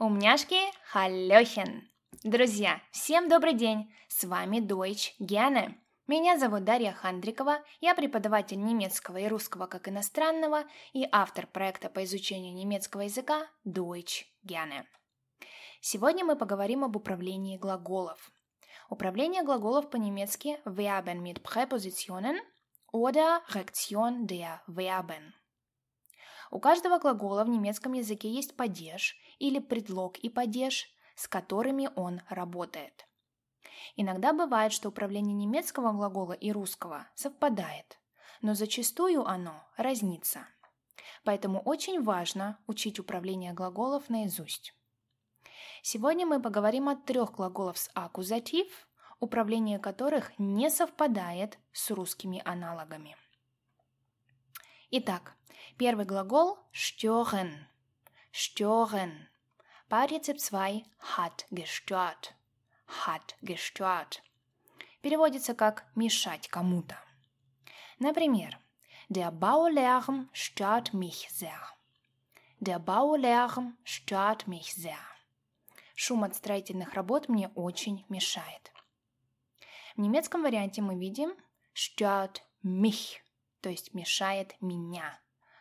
[0.00, 0.58] Умняшки,
[0.90, 1.88] халлёхен!
[2.24, 3.94] Друзья, всем добрый день!
[4.08, 5.74] С вами Deutsch Gerne.
[6.08, 12.02] Меня зовут Дарья Хандрикова, я преподаватель немецкого и русского как иностранного и автор проекта по
[12.02, 14.84] изучению немецкого языка Deutsch Gerne.
[15.80, 18.32] Сегодня мы поговорим об управлении глаголов.
[18.90, 22.40] Управление глаголов по-немецки Verben mit Präpositionen
[22.92, 25.34] oder Reaktion der Verben.
[26.50, 32.20] У каждого глагола в немецком языке есть падеж или предлог и падеж, с которыми он
[32.28, 33.06] работает.
[33.96, 37.98] Иногда бывает, что управление немецкого глагола и русского совпадает,
[38.42, 40.46] но зачастую оно разнится.
[41.24, 44.74] Поэтому очень важно учить управление глаголов наизусть.
[45.82, 48.88] Сегодня мы поговорим о трех глаголах с аккузатив,
[49.20, 53.16] управление которых не совпадает с русскими аналогами.
[54.96, 55.34] Итак,
[55.76, 57.66] Первый глагол stören.
[58.30, 59.28] Stören.
[59.88, 60.84] Partizip 2
[61.16, 62.32] hat gestört.
[62.86, 64.22] Hat gestört.
[65.02, 66.96] Переводится как «мешать кому-то».
[67.98, 68.56] Например,
[69.08, 71.60] Der Baulärm stört mich sehr.
[72.60, 75.04] Der Baulärm stört mich sehr.
[75.96, 78.72] Шум от строительных работ мне очень мешает.
[79.96, 81.34] В немецком варианте мы видим
[81.74, 83.23] stört mich,
[83.64, 85.18] то есть мешает меня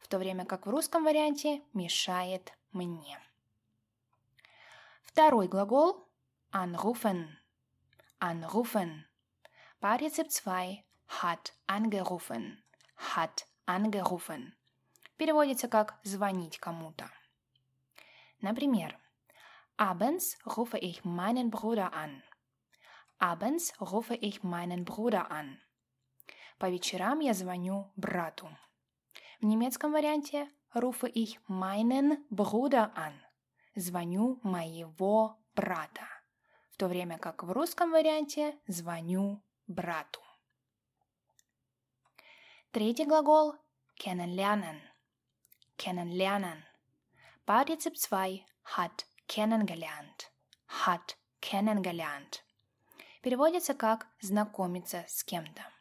[0.00, 3.18] в то время как в русском варианте мешает мне.
[5.02, 6.06] Второй глагол
[6.52, 7.38] anrufen.
[8.20, 9.04] Anrufen.
[9.80, 10.84] Partizip 2
[11.22, 12.58] hat angerufen.
[13.14, 14.52] Hat angerufen.
[15.16, 17.10] Переводится как звонить кому-то.
[18.42, 19.00] Например,
[19.78, 22.22] Abends rufe ich meinen Bruder an.
[23.18, 25.58] Abends rufe ich meinen Bruder an.
[26.58, 28.48] По вечерам я звоню брату.
[29.40, 33.12] В немецком варианте rufe ich meinen Bruder an.
[33.74, 36.08] Звоню моего брата.
[36.70, 40.20] В то время как в русском варианте звоню брату.
[42.70, 43.54] Третий глагол
[43.98, 44.80] kennenlernen.
[45.76, 46.62] Kennenlernen.
[47.46, 50.30] Partizip 2 hat kennengelernt.
[50.86, 52.42] Hat kennengelernt.
[53.22, 55.75] Переводится как знакомиться с кем-то.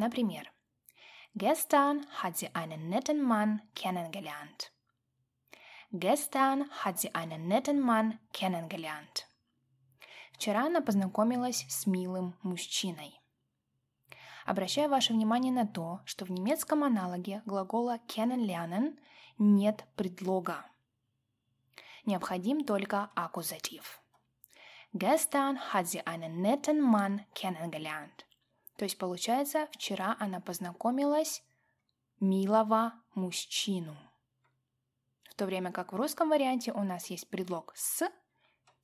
[0.00, 0.44] Например,
[1.34, 4.72] Gestern hat sie einen netten Mann kennengelernt.
[5.92, 9.26] Gestern hat sie einen netten Mann kennengelernt.
[10.32, 13.12] Вчера она познакомилась с милым мужчиной.
[14.46, 18.98] Обращаю ваше внимание на то, что в немецком аналоге глагола kennenlernen
[19.36, 20.64] нет предлога.
[22.06, 24.00] Необходим только аккузатив.
[24.94, 28.24] Gestern hat sie einen netten Mann kennengelernt.
[28.80, 31.44] То есть, получается, вчера она познакомилась
[32.18, 33.94] милого мужчину.
[35.28, 38.10] В то время как в русском варианте у нас есть предлог «с»,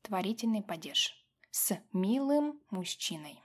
[0.00, 1.14] творительный падеж.
[1.50, 3.38] С милым мужчиной.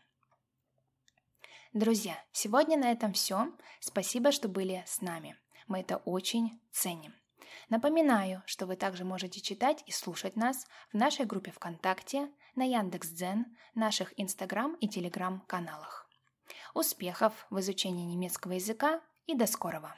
[1.74, 3.52] Друзья, сегодня на этом все.
[3.82, 5.36] Спасибо, что были с нами.
[5.68, 7.14] Мы это очень ценим.
[7.68, 13.58] Напоминаю, что вы также можете читать и слушать нас в нашей группе ВКонтакте, на Яндекс.Дзен,
[13.76, 16.07] наших Инстаграм и Телеграм каналах.
[16.74, 19.96] Успехов в изучении немецкого языка и до скорого!